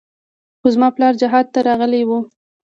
خو 0.59 0.67
زما 0.75 0.87
پلار 0.95 1.13
جهاد 1.21 1.45
ته 1.53 1.59
راغلى 1.67 2.01
و. 2.05 2.11